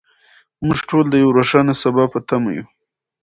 موږ 0.65 0.79
ټول 0.89 1.05
د 1.09 1.13
یو 1.23 1.29
روښانه 1.37 1.73
سبا 1.81 2.03
په 2.13 2.19
تمه 2.27 2.51
یو. 2.57 2.65